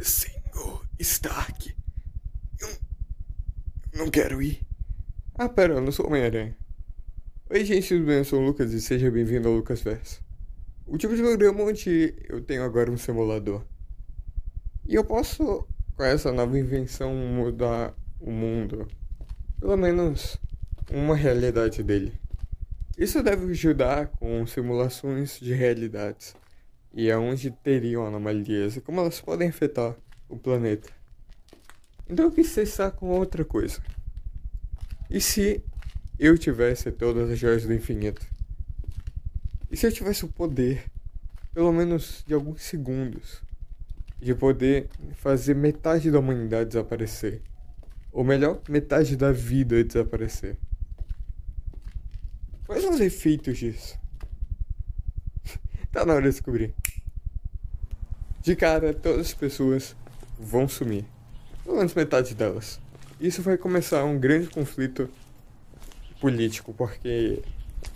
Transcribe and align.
Senhor 0.00 0.86
Stark. 0.98 1.74
Eu 2.60 2.68
não 3.94 4.10
quero 4.10 4.42
ir. 4.42 4.60
Ah, 5.34 5.48
pera, 5.48 5.74
eu 5.74 5.80
não 5.80 5.92
sou 5.92 6.06
Homem-Aranha. 6.06 6.56
Oi, 7.50 7.64
gente, 7.64 7.88
tudo 7.88 8.06
bem? 8.06 8.18
Eu 8.18 8.24
sou 8.24 8.40
o 8.40 8.44
Lucas 8.44 8.72
e 8.72 8.80
seja 8.80 9.10
bem-vindo 9.10 9.48
ao 9.48 9.54
Lucas 9.54 9.82
Verso. 9.82 10.22
O 10.86 10.96
tipo 10.96 11.14
de 11.14 11.22
programa 11.22 11.64
onde 11.64 12.14
eu 12.28 12.40
tenho 12.40 12.64
agora 12.64 12.90
um 12.90 12.96
simulador. 12.96 13.64
E 14.86 14.94
eu 14.94 15.04
posso, 15.04 15.66
com 15.94 16.02
essa 16.02 16.32
nova 16.32 16.58
invenção, 16.58 17.14
mudar 17.14 17.94
o 18.18 18.30
mundo. 18.30 18.88
Pelo 19.60 19.76
menos 19.76 20.38
uma 20.90 21.14
realidade 21.14 21.82
dele. 21.82 22.12
Isso 22.98 23.22
deve 23.22 23.50
ajudar 23.50 24.08
com 24.08 24.46
simulações 24.46 25.38
de 25.38 25.54
realidades 25.54 26.34
e 26.94 27.10
aonde 27.10 27.50
teriam 27.50 28.06
anomalias 28.06 28.76
e 28.76 28.80
como 28.80 29.00
elas 29.00 29.20
podem 29.20 29.48
afetar 29.48 29.96
o 30.28 30.36
planeta. 30.36 30.90
Então 32.08 32.26
eu 32.26 32.32
quis 32.32 32.54
testar 32.54 32.90
com 32.90 33.08
outra 33.08 33.44
coisa. 33.44 33.80
E 35.08 35.20
se 35.20 35.62
eu 36.18 36.36
tivesse 36.38 36.90
todas 36.92 37.30
as 37.30 37.38
joias 37.38 37.64
do 37.64 37.72
infinito? 37.72 38.26
E 39.70 39.76
se 39.76 39.86
eu 39.86 39.92
tivesse 39.92 40.24
o 40.24 40.28
poder, 40.28 40.84
pelo 41.54 41.72
menos 41.72 42.22
de 42.26 42.34
alguns 42.34 42.62
segundos, 42.62 43.42
de 44.20 44.34
poder 44.34 44.88
fazer 45.14 45.54
metade 45.54 46.10
da 46.10 46.18
humanidade 46.18 46.68
desaparecer? 46.68 47.42
Ou 48.12 48.22
melhor, 48.22 48.60
metade 48.68 49.16
da 49.16 49.32
vida 49.32 49.82
desaparecer? 49.82 50.56
Quais 52.66 52.82
são 52.82 52.92
os 52.92 53.00
efeitos 53.00 53.58
disso? 53.58 53.98
tá 55.90 56.04
na 56.04 56.14
hora 56.14 56.22
de 56.22 56.30
descobrir. 56.30 56.74
De 58.42 58.56
cara, 58.56 58.92
todas 58.92 59.28
as 59.28 59.34
pessoas 59.34 59.94
vão 60.36 60.66
sumir. 60.66 61.04
Pelo 61.62 61.76
menos 61.76 61.94
metade 61.94 62.34
delas. 62.34 62.80
Isso 63.20 63.40
vai 63.40 63.56
começar 63.56 64.02
um 64.02 64.18
grande 64.18 64.48
conflito 64.48 65.08
político, 66.20 66.74
porque, 66.74 67.40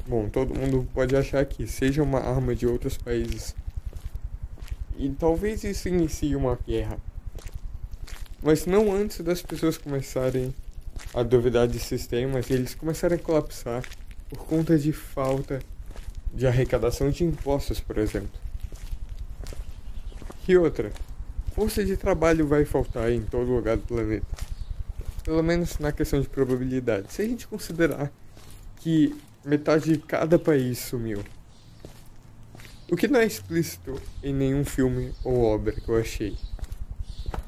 bom, 0.06 0.28
todo 0.28 0.54
mundo 0.54 0.88
pode 0.94 1.16
achar 1.16 1.44
que 1.44 1.66
seja 1.66 2.00
uma 2.00 2.20
arma 2.20 2.54
de 2.54 2.64
outros 2.64 2.96
países. 2.96 3.56
E 4.96 5.10
talvez 5.10 5.64
isso 5.64 5.88
inicie 5.88 6.36
uma 6.36 6.56
guerra. 6.64 6.96
Mas 8.40 8.66
não 8.66 8.94
antes 8.94 9.22
das 9.22 9.42
pessoas 9.42 9.76
começarem 9.76 10.54
a 11.12 11.24
duvidar 11.24 11.66
de 11.66 11.80
sistemas 11.80 12.48
e 12.50 12.52
eles 12.52 12.72
começarem 12.72 13.18
a 13.18 13.20
colapsar 13.20 13.82
por 14.28 14.46
conta 14.46 14.78
de 14.78 14.92
falta 14.92 15.58
de 16.32 16.46
arrecadação 16.46 17.10
de 17.10 17.24
impostos, 17.24 17.80
por 17.80 17.98
exemplo. 17.98 18.45
E 20.48 20.56
outra, 20.56 20.92
força 21.54 21.84
de 21.84 21.96
trabalho 21.96 22.46
vai 22.46 22.64
faltar 22.64 23.10
em 23.10 23.22
todo 23.22 23.50
lugar 23.50 23.76
do 23.76 23.82
planeta. 23.82 24.26
Pelo 25.24 25.42
menos 25.42 25.78
na 25.78 25.90
questão 25.90 26.20
de 26.20 26.28
probabilidade. 26.28 27.12
Se 27.12 27.22
a 27.22 27.24
gente 27.24 27.48
considerar 27.48 28.12
que 28.76 29.12
metade 29.44 29.92
de 29.92 29.98
cada 29.98 30.38
país 30.38 30.78
sumiu. 30.78 31.24
O 32.88 32.96
que 32.96 33.08
não 33.08 33.18
é 33.18 33.26
explícito 33.26 34.00
em 34.22 34.32
nenhum 34.32 34.64
filme 34.64 35.12
ou 35.24 35.42
obra 35.42 35.72
que 35.72 35.88
eu 35.88 35.98
achei. 35.98 36.36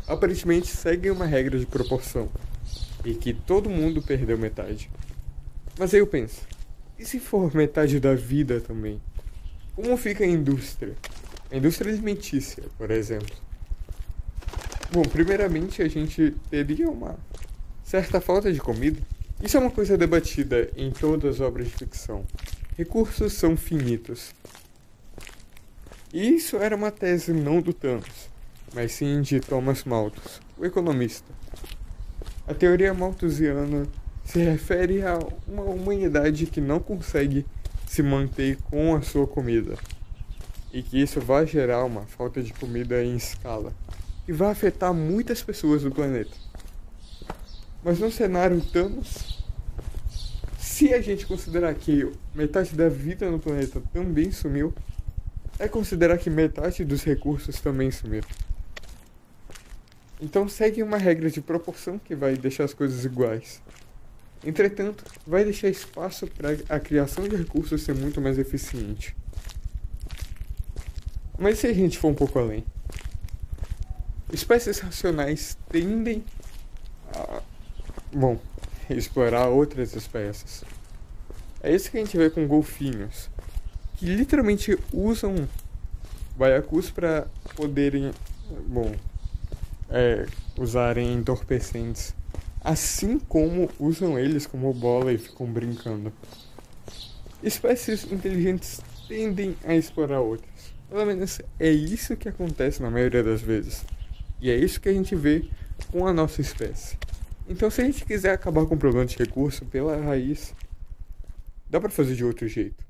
Aparentemente 0.08 0.66
segue 0.66 1.10
uma 1.10 1.26
regra 1.26 1.56
de 1.56 1.66
proporção. 1.66 2.28
E 3.04 3.14
que 3.14 3.32
todo 3.32 3.70
mundo 3.70 4.02
perdeu 4.02 4.36
metade. 4.36 4.90
Mas 5.78 5.94
aí 5.94 6.00
eu 6.00 6.06
penso, 6.08 6.40
e 6.98 7.04
se 7.04 7.20
for 7.20 7.54
metade 7.54 8.00
da 8.00 8.12
vida 8.12 8.60
também? 8.60 9.00
Como 9.76 9.96
fica 9.96 10.24
a 10.24 10.26
indústria? 10.26 10.96
A 11.50 11.56
indústria 11.56 11.90
alimentícia, 11.90 12.62
por 12.76 12.90
exemplo. 12.90 13.34
Bom, 14.92 15.02
primeiramente 15.02 15.80
a 15.80 15.88
gente 15.88 16.34
teria 16.50 16.90
uma 16.90 17.16
certa 17.82 18.20
falta 18.20 18.52
de 18.52 18.60
comida. 18.60 19.00
Isso 19.42 19.56
é 19.56 19.60
uma 19.60 19.70
coisa 19.70 19.96
debatida 19.96 20.70
em 20.76 20.90
todas 20.90 21.36
as 21.36 21.40
obras 21.40 21.68
de 21.68 21.72
ficção. 21.72 22.22
Recursos 22.76 23.32
são 23.32 23.56
finitos. 23.56 24.34
E 26.12 26.28
isso 26.34 26.58
era 26.58 26.76
uma 26.76 26.90
tese 26.90 27.32
não 27.32 27.62
do 27.62 27.72
Thanos, 27.72 28.28
mas 28.74 28.92
sim 28.92 29.22
de 29.22 29.40
Thomas 29.40 29.84
Malthus, 29.84 30.42
o 30.58 30.66
economista. 30.66 31.32
A 32.46 32.52
teoria 32.52 32.92
malthusiana 32.92 33.86
se 34.22 34.38
refere 34.38 35.02
a 35.02 35.18
uma 35.46 35.62
humanidade 35.62 36.44
que 36.44 36.60
não 36.60 36.78
consegue 36.78 37.46
se 37.86 38.02
manter 38.02 38.58
com 38.70 38.94
a 38.94 39.00
sua 39.00 39.26
comida 39.26 39.76
e 40.72 40.82
que 40.82 41.00
isso 41.00 41.20
vai 41.20 41.46
gerar 41.46 41.84
uma 41.84 42.02
falta 42.02 42.42
de 42.42 42.52
comida 42.52 43.02
em 43.02 43.16
escala 43.16 43.72
e 44.26 44.32
vai 44.32 44.50
afetar 44.50 44.92
muitas 44.92 45.42
pessoas 45.42 45.82
do 45.82 45.90
planeta. 45.90 46.36
Mas 47.82 47.98
no 47.98 48.10
cenário 48.10 48.60
Thanos, 48.60 49.42
se 50.58 50.92
a 50.92 51.00
gente 51.00 51.26
considerar 51.26 51.74
que 51.74 52.10
metade 52.34 52.74
da 52.74 52.88
vida 52.88 53.30
no 53.30 53.38
planeta 53.38 53.82
também 53.92 54.30
sumiu, 54.30 54.74
é 55.58 55.66
considerar 55.66 56.18
que 56.18 56.28
metade 56.28 56.84
dos 56.84 57.02
recursos 57.02 57.60
também 57.60 57.90
sumiram. 57.90 58.28
Então 60.20 60.48
segue 60.48 60.82
uma 60.82 60.98
regra 60.98 61.30
de 61.30 61.40
proporção 61.40 61.98
que 61.98 62.14
vai 62.14 62.36
deixar 62.36 62.64
as 62.64 62.74
coisas 62.74 63.04
iguais. 63.04 63.62
Entretanto, 64.44 65.04
vai 65.26 65.44
deixar 65.44 65.68
espaço 65.68 66.26
para 66.26 66.50
a 66.68 66.78
criação 66.78 67.26
de 67.28 67.34
recursos 67.36 67.82
ser 67.82 67.94
muito 67.94 68.20
mais 68.20 68.38
eficiente. 68.38 69.16
Mas 71.38 71.60
se 71.60 71.68
a 71.68 71.72
gente 71.72 71.98
for 71.98 72.08
um 72.08 72.14
pouco 72.14 72.38
além? 72.38 72.64
Espécies 74.32 74.80
racionais 74.80 75.56
tendem 75.70 76.24
a. 77.14 77.40
Bom, 78.12 78.38
explorar 78.90 79.46
outras 79.48 79.94
espécies. 79.94 80.64
É 81.62 81.74
isso 81.74 81.90
que 81.90 81.96
a 81.96 82.00
gente 82.00 82.16
vê 82.16 82.28
com 82.28 82.46
golfinhos, 82.46 83.30
que 83.96 84.06
literalmente 84.06 84.78
usam 84.92 85.48
baiacus 86.36 86.90
para 86.90 87.26
poderem, 87.54 88.12
bom, 88.66 88.94
é, 89.90 90.26
usarem 90.56 91.12
entorpecentes, 91.14 92.14
assim 92.60 93.18
como 93.18 93.70
usam 93.78 94.18
eles 94.18 94.46
como 94.46 94.72
bola 94.72 95.12
e 95.12 95.18
ficam 95.18 95.46
brincando. 95.46 96.12
Espécies 97.42 98.10
inteligentes 98.10 98.80
tendem 99.06 99.56
a 99.64 99.74
explorar 99.74 100.20
outras. 100.20 100.77
Pelo 100.88 101.04
menos 101.04 101.40
é 101.58 101.70
isso 101.70 102.16
que 102.16 102.28
acontece 102.28 102.80
na 102.80 102.90
maioria 102.90 103.22
das 103.22 103.42
vezes. 103.42 103.84
E 104.40 104.50
é 104.50 104.56
isso 104.56 104.80
que 104.80 104.88
a 104.88 104.92
gente 104.92 105.14
vê 105.14 105.48
com 105.90 106.06
a 106.06 106.12
nossa 106.12 106.40
espécie. 106.40 106.96
Então, 107.46 107.70
se 107.70 107.80
a 107.80 107.84
gente 107.84 108.04
quiser 108.04 108.32
acabar 108.32 108.64
com 108.66 108.74
o 108.74 108.78
problema 108.78 109.06
de 109.06 109.16
recurso 109.16 109.64
pela 109.66 109.96
raiz, 110.00 110.54
dá 111.68 111.80
para 111.80 111.90
fazer 111.90 112.14
de 112.14 112.24
outro 112.24 112.48
jeito. 112.48 112.86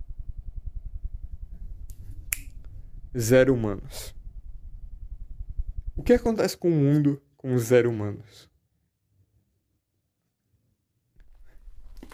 Zero 3.16 3.54
humanos. 3.54 4.14
O 5.96 6.02
que 6.02 6.12
acontece 6.12 6.56
com 6.56 6.68
o 6.68 6.74
mundo 6.74 7.20
com 7.36 7.58
zero 7.58 7.90
humanos? 7.90 8.48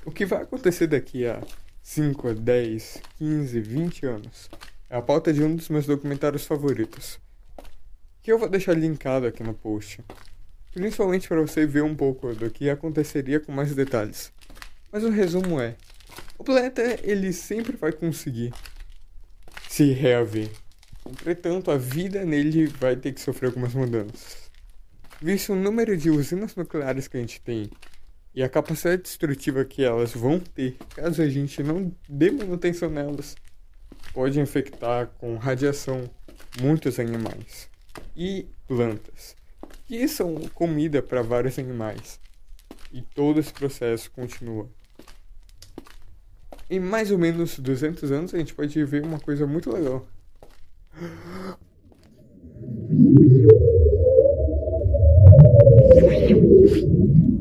O 0.07 0.11
que 0.11 0.25
vai 0.25 0.43
acontecer 0.43 0.87
daqui 0.87 1.27
a 1.27 1.43
5, 1.83 2.35
10, 2.35 3.03
15, 3.19 3.61
20 3.61 4.07
anos 4.07 4.51
é 4.89 4.97
a 4.97 5.03
pauta 5.03 5.33
de 5.33 5.43
um 5.43 5.57
dos 5.57 5.69
meus 5.69 5.87
documentários 5.87 6.47
favoritos, 6.47 7.19
que 8.23 8.33
eu 8.33 8.39
vou 8.39 8.49
deixar 8.49 8.75
linkado 8.75 9.27
aqui 9.27 9.43
no 9.43 9.55
post, 9.55 10.03
principalmente 10.73 11.29
para 11.29 11.41
você 11.41 11.67
ver 11.67 11.83
um 11.83 11.95
pouco 11.95 12.35
do 12.35 12.51
que 12.51 12.71
aconteceria 12.71 13.41
com 13.41 13.53
mais 13.53 13.75
detalhes. 13.75 14.33
Mas 14.91 15.05
o 15.05 15.11
resumo 15.11 15.61
é: 15.61 15.77
o 16.39 16.45
planeta 16.45 16.99
ele 17.03 17.33
sempre 17.33 17.77
vai 17.77 17.93
conseguir 17.93 18.53
se 19.69 19.93
reaver. 19.93 20.51
Entretanto, 21.07 21.71
a 21.71 21.77
vida 21.77 22.25
nele 22.25 22.67
vai 22.67 22.97
ter 22.97 23.13
que 23.13 23.21
sofrer 23.21 23.49
algumas 23.49 23.75
mudanças. 23.75 24.51
Visto 25.21 25.53
o 25.53 25.57
número 25.57 25.97
de 25.97 26.11
usinas 26.11 26.55
nucleares 26.55 27.09
que 27.09 27.17
a 27.17 27.21
gente 27.21 27.41
tem 27.41 27.71
e 28.35 28.43
a 28.43 28.49
capacidade 28.49 29.03
destrutiva 29.03 29.65
que 29.65 29.85
elas 29.85 30.13
vão 30.13 30.41
ter 30.41 30.77
caso 30.95 31.23
a 31.23 31.29
gente 31.29 31.63
não 31.63 31.93
dê 32.09 32.31
manutenção 32.31 32.91
nelas, 32.91 33.37
pode 34.15 34.41
infectar 34.41 35.09
com 35.19 35.37
radiação 35.37 36.09
muitos 36.63 37.01
animais 37.01 37.69
e 38.17 38.47
plantas, 38.69 39.35
que 39.87 40.07
são 40.07 40.37
comida 40.55 41.03
para 41.03 41.21
vários 41.21 41.59
animais. 41.59 42.21
E 42.93 43.03
todo 43.03 43.41
esse 43.41 43.53
processo 43.53 44.09
continua. 44.13 44.69
Em 46.71 46.79
mais 46.79 47.11
ou 47.11 47.19
menos 47.19 47.59
200 47.59 48.13
anos 48.13 48.35
a 48.35 48.39
gente 48.39 48.55
pode 48.55 48.83
ver 48.85 49.05
uma 49.05 49.19
coisa 49.19 49.47
muito 49.47 49.71
legal. 49.71 50.07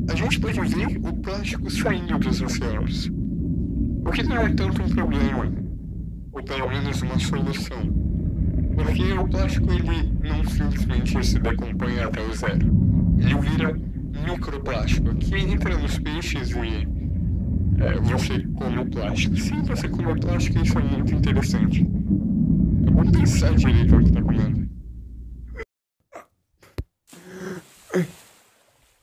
A 0.08 0.14
gente 0.16 0.40
pode 0.40 0.60
ver 0.60 1.08
o 1.08 1.12
plástico 1.22 1.70
saindo 1.70 2.18
dos 2.18 2.42
oceanos. 2.42 3.10
O 4.04 4.10
que 4.10 4.22
não 4.24 4.38
é 4.38 4.52
tanto 4.52 4.82
um 4.82 4.88
problema 4.88 5.63
pelo 6.44 6.68
menos 6.68 7.02
uma 7.02 7.18
solução. 7.18 7.92
Porque 8.74 9.12
o 9.12 9.28
plástico 9.28 9.72
ele 9.72 10.12
não 10.22 10.44
simplesmente 10.44 11.24
se 11.24 11.38
decompõe 11.38 12.00
até 12.00 12.20
o 12.22 12.34
zero. 12.34 12.66
Ele 13.18 13.34
vira 13.40 13.72
microplástico, 14.26 15.14
que 15.16 15.36
entra 15.36 15.76
nos 15.76 15.98
peixes 15.98 16.50
e 16.50 16.88
é, 17.82 17.94
você 18.00 18.40
come 18.58 18.84
plástico. 18.90 19.36
Sim, 19.36 19.62
você 19.62 19.88
come 19.88 20.18
plástico, 20.20 20.58
isso 20.58 20.78
é 20.78 20.82
muito 20.82 21.14
interessante. 21.14 21.82
É 21.82 22.90
bom 22.90 23.10
pensar 23.10 23.54
direito 23.54 23.94
no 23.94 24.02
que 24.02 24.08
está 24.08 24.22
comendo. 24.22 24.64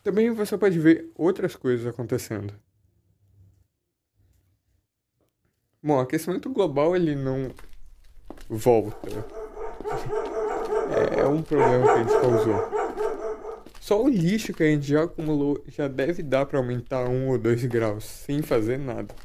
Também 0.03 0.31
você 0.31 0.57
pode 0.57 0.79
ver 0.79 1.11
outras 1.15 1.55
coisas 1.55 1.85
acontecendo. 1.85 2.53
Bom, 5.83 5.95
o 5.95 5.99
aquecimento 5.99 6.47
global 6.51 6.95
ele 6.95 7.15
não 7.15 7.49
volta. 8.47 9.09
É, 10.91 11.21
é 11.21 11.25
um 11.25 11.41
problema 11.41 11.83
que 11.85 11.89
a 11.89 11.97
gente 12.03 12.21
causou. 12.21 12.81
Só 13.79 14.03
o 14.03 14.07
lixo 14.07 14.53
que 14.53 14.61
a 14.61 14.67
gente 14.67 14.85
já 14.85 15.03
acumulou 15.03 15.59
já 15.67 15.87
deve 15.87 16.21
dar 16.21 16.45
para 16.45 16.59
aumentar 16.59 17.09
um 17.09 17.29
ou 17.29 17.37
dois 17.39 17.65
graus 17.65 18.03
sem 18.03 18.43
fazer 18.43 18.77
nada. 18.77 19.15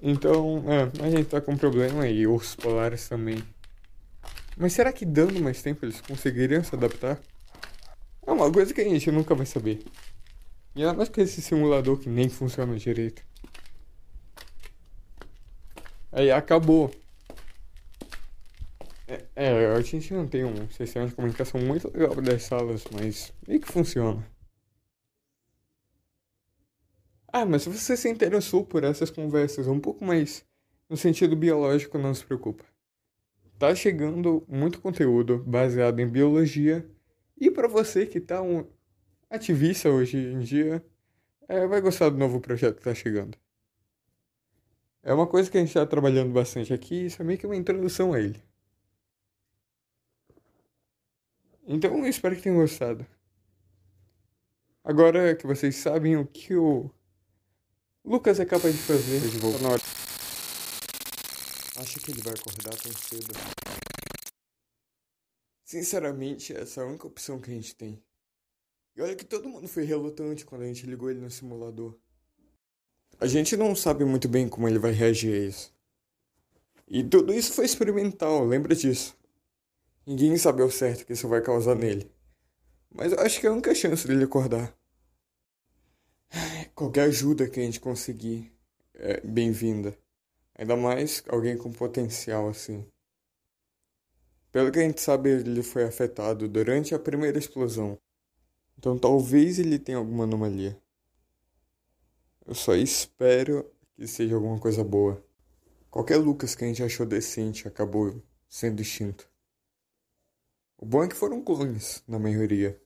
Então, 0.00 0.64
é, 0.66 1.04
a 1.04 1.10
gente 1.10 1.26
tá 1.26 1.38
com 1.42 1.54
problema 1.54 2.04
aí, 2.04 2.26
ursos 2.26 2.56
polares 2.56 3.06
também. 3.06 3.44
Mas 4.56 4.72
será 4.72 4.90
que 4.90 5.04
dando 5.04 5.38
mais 5.38 5.60
tempo 5.60 5.84
eles 5.84 6.00
conseguiriam 6.00 6.64
se 6.64 6.74
adaptar? 6.74 7.20
É 8.26 8.32
uma 8.32 8.50
coisa 8.50 8.72
que 8.72 8.80
a 8.80 8.84
gente 8.84 9.10
nunca 9.12 9.34
vai 9.34 9.44
saber. 9.44 9.84
E 10.74 10.80
ainda 10.80 10.94
mais 10.94 11.10
com 11.10 11.20
esse 11.20 11.42
simulador 11.42 11.98
que 11.98 12.08
nem 12.08 12.30
funciona 12.30 12.74
direito. 12.76 13.22
Aí 16.12 16.30
acabou. 16.30 16.90
É, 19.08 19.24
é, 19.34 19.66
a 19.66 19.80
gente 19.80 20.12
não 20.12 20.28
tem 20.28 20.44
um 20.44 20.68
sistema 20.70 21.06
de 21.06 21.14
comunicação 21.14 21.60
muito 21.60 21.90
legal 21.92 22.14
das 22.20 22.42
salas, 22.42 22.84
mas 22.92 23.32
meio 23.48 23.60
que 23.60 23.72
funciona. 23.72 24.24
Ah, 27.32 27.46
mas 27.46 27.62
se 27.62 27.70
você 27.70 27.96
se 27.96 28.10
interessou 28.10 28.64
por 28.64 28.84
essas 28.84 29.10
conversas 29.10 29.66
um 29.66 29.80
pouco 29.80 30.04
mais 30.04 30.44
no 30.88 30.96
sentido 30.98 31.34
biológico, 31.34 31.96
não 31.96 32.14
se 32.14 32.24
preocupa. 32.24 32.64
Tá 33.58 33.74
chegando 33.74 34.44
muito 34.46 34.80
conteúdo 34.80 35.38
baseado 35.38 35.98
em 36.00 36.06
biologia 36.06 36.86
e 37.40 37.50
para 37.50 37.68
você 37.68 38.04
que 38.04 38.20
tá 38.20 38.42
um 38.42 38.66
ativista 39.30 39.88
hoje 39.88 40.18
em 40.18 40.40
dia, 40.40 40.84
é, 41.48 41.66
vai 41.66 41.80
gostar 41.80 42.10
do 42.10 42.18
novo 42.18 42.38
projeto 42.40 42.76
que 42.76 42.84
tá 42.84 42.94
chegando. 42.94 43.38
É 45.02 45.12
uma 45.12 45.26
coisa 45.26 45.50
que 45.50 45.56
a 45.56 45.60
gente 45.60 45.70
está 45.70 45.84
trabalhando 45.84 46.32
bastante 46.32 46.72
aqui, 46.72 47.06
isso 47.06 47.20
é 47.20 47.24
meio 47.24 47.38
que 47.38 47.46
uma 47.46 47.56
introdução 47.56 48.12
a 48.12 48.20
ele. 48.20 48.40
Então 51.66 51.98
eu 51.98 52.06
espero 52.06 52.36
que 52.36 52.42
tenham 52.42 52.58
gostado. 52.58 53.06
Agora 54.84 55.34
que 55.34 55.46
vocês 55.46 55.76
sabem 55.76 56.16
o 56.16 56.26
que 56.26 56.54
o 56.54 56.90
Lucas 58.04 58.40
é 58.40 58.44
capaz 58.44 58.74
de 58.74 58.82
fazer, 58.82 59.20
de 59.20 59.38
voltar 59.38 59.78
Acha 61.80 62.00
que 62.00 62.10
ele 62.10 62.20
vai 62.20 62.34
acordar 62.34 62.76
tão 62.76 62.92
cedo? 62.92 63.32
Sinceramente, 65.64 66.52
essa 66.52 66.80
é 66.80 66.84
a 66.84 66.86
única 66.86 67.06
opção 67.06 67.40
que 67.40 67.50
a 67.50 67.54
gente 67.54 67.74
tem. 67.74 68.00
E 68.94 69.00
olha 69.00 69.16
que 69.16 69.24
todo 69.24 69.48
mundo 69.48 69.66
foi 69.66 69.84
relutante 69.84 70.44
quando 70.44 70.62
a 70.62 70.66
gente 70.66 70.84
ligou 70.86 71.10
ele 71.10 71.20
no 71.20 71.30
simulador. 71.30 71.98
A 73.22 73.26
gente 73.28 73.56
não 73.56 73.72
sabe 73.76 74.04
muito 74.04 74.28
bem 74.28 74.48
como 74.48 74.66
ele 74.66 74.80
vai 74.80 74.90
reagir 74.90 75.32
a 75.32 75.46
isso. 75.46 75.72
E 76.88 77.04
tudo 77.04 77.32
isso 77.32 77.52
foi 77.52 77.64
experimental, 77.64 78.44
lembra 78.44 78.74
disso. 78.74 79.16
Ninguém 80.04 80.36
sabe 80.36 80.60
ao 80.60 80.68
certo 80.72 81.02
o 81.02 81.06
que 81.06 81.12
isso 81.12 81.28
vai 81.28 81.40
causar 81.40 81.76
nele. 81.76 82.10
Mas 82.92 83.12
eu 83.12 83.20
acho 83.20 83.38
que 83.38 83.46
é 83.46 83.48
a 83.48 83.52
única 83.52 83.72
chance 83.76 84.08
dele 84.08 84.24
acordar. 84.24 84.76
Qualquer 86.74 87.02
ajuda 87.02 87.48
que 87.48 87.60
a 87.60 87.62
gente 87.62 87.78
conseguir 87.78 88.52
é 88.92 89.20
bem-vinda. 89.20 89.96
Ainda 90.58 90.74
mais 90.74 91.22
alguém 91.28 91.56
com 91.56 91.70
potencial 91.70 92.48
assim. 92.48 92.84
Pelo 94.50 94.72
que 94.72 94.80
a 94.80 94.82
gente 94.82 95.00
sabe, 95.00 95.30
ele 95.30 95.62
foi 95.62 95.84
afetado 95.84 96.48
durante 96.48 96.92
a 96.92 96.98
primeira 96.98 97.38
explosão. 97.38 97.96
Então 98.76 98.98
talvez 98.98 99.60
ele 99.60 99.78
tenha 99.78 99.98
alguma 99.98 100.24
anomalia. 100.24 100.76
Eu 102.44 102.54
só 102.54 102.74
espero 102.74 103.70
que 103.94 104.06
seja 104.06 104.34
alguma 104.34 104.58
coisa 104.58 104.82
boa. 104.82 105.24
Qualquer 105.90 106.16
Lucas 106.16 106.54
que 106.54 106.64
a 106.64 106.66
gente 106.66 106.82
achou 106.82 107.06
decente 107.06 107.68
acabou 107.68 108.22
sendo 108.48 108.82
extinto. 108.82 109.28
O 110.76 110.84
bom 110.84 111.04
é 111.04 111.08
que 111.08 111.14
foram 111.14 111.42
clones, 111.42 112.02
na 112.08 112.18
maioria. 112.18 112.80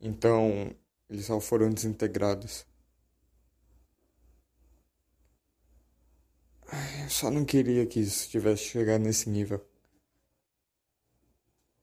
Então, 0.00 0.74
eles 1.08 1.26
só 1.26 1.40
foram 1.40 1.70
desintegrados. 1.70 2.66
Eu 7.02 7.08
só 7.08 7.30
não 7.30 7.44
queria 7.44 7.86
que 7.86 8.00
isso 8.00 8.28
tivesse 8.28 8.64
chegado 8.64 9.02
nesse 9.02 9.30
nível. 9.30 9.64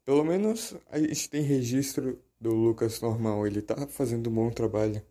Pelo 0.05 0.23
menos 0.23 0.75
a 0.89 0.99
gente 0.99 1.29
tem 1.29 1.41
registro 1.41 2.21
do 2.39 2.51
Lucas 2.51 2.99
normal, 3.01 3.45
ele 3.45 3.61
tá 3.61 3.87
fazendo 3.87 4.29
um 4.29 4.33
bom 4.33 4.49
trabalho. 4.51 5.03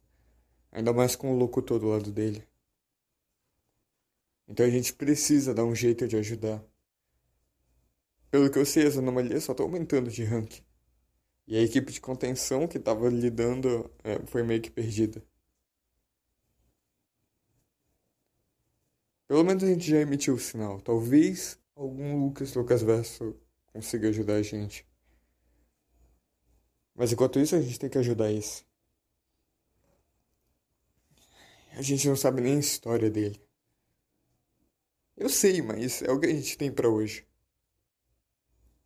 Ainda 0.71 0.93
mais 0.93 1.17
com 1.17 1.33
o 1.33 1.39
locutor 1.39 1.79
do 1.79 1.89
lado 1.89 2.13
dele. 2.13 2.47
Então 4.47 4.65
a 4.65 4.71
gente 4.71 4.93
precisa 4.95 5.55
dar 5.55 5.65
um 5.65 5.75
jeito 5.75 6.09
de 6.09 6.17
ajudar. 6.17 6.65
Pelo 8.31 8.51
que 8.51 8.59
eu 8.59 8.67
sei, 8.67 8.87
as 8.87 8.97
anomalias 8.97 9.45
só 9.45 9.53
estão 9.53 9.67
aumentando 9.67 10.11
de 10.11 10.25
rank. 10.25 10.61
E 11.47 11.57
a 11.57 11.63
equipe 11.63 11.93
de 11.93 12.01
contenção 12.01 12.69
que 12.69 12.77
estava 12.79 13.09
lidando 13.09 13.91
é, 14.05 14.19
foi 14.27 14.43
meio 14.43 14.61
que 14.61 14.71
perdida. 14.71 15.23
Pelo 19.27 19.45
menos 19.45 19.63
a 19.65 19.67
gente 19.67 19.91
já 19.91 19.99
emitiu 19.99 20.35
o 20.35 20.39
sinal. 20.39 20.81
Talvez 20.81 21.59
algum 21.75 22.25
Lucas 22.25 22.55
Lucas 22.55 22.83
Verso 22.83 23.35
consiga 23.73 24.09
ajudar 24.09 24.35
a 24.35 24.43
gente. 24.43 24.87
Mas 26.95 27.13
enquanto 27.13 27.39
isso, 27.39 27.55
a 27.55 27.61
gente 27.61 27.79
tem 27.79 27.89
que 27.89 27.99
ajudar 27.99 28.33
esse. 28.33 28.68
A 31.79 31.83
gente 31.83 32.09
não 32.09 32.17
sabe 32.17 32.41
nem 32.41 32.57
a 32.57 32.59
história 32.59 33.09
dele. 33.09 33.41
Eu 35.17 35.29
sei, 35.29 35.63
mas 35.63 36.03
é 36.03 36.11
o 36.11 36.19
que 36.19 36.27
a 36.27 36.31
gente 36.31 36.59
tem 36.59 36.73
para 36.73 36.89
hoje. 36.89 37.25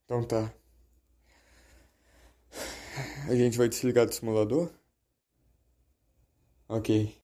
Então 0.05 0.23
tá. 0.23 0.53
A 3.27 3.35
gente 3.35 3.57
vai 3.57 3.67
desligar 3.67 4.05
do 4.05 4.13
simulador? 4.13 4.71
Ok. 6.69 7.17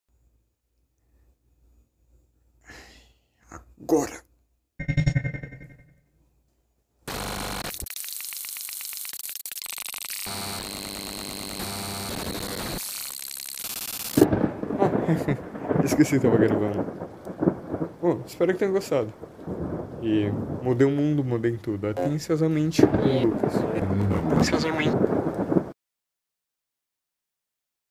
Agora! 3.79 4.25
Esqueci 15.85 16.19
que 16.19 16.21
tava 16.21 16.37
gravando. 16.37 16.85
Bom, 18.01 18.21
espero 18.27 18.53
que 18.53 18.59
tenham 18.59 18.73
gostado. 18.73 19.13
E 20.03 20.31
mudei 20.63 20.87
o 20.87 20.91
mundo, 20.91 21.25
mudei 21.25 21.57
tudo. 21.57 21.89
Atenciosamente, 21.89 22.83
Lucas. 22.83 23.55
Atenciosamente. 24.33 24.97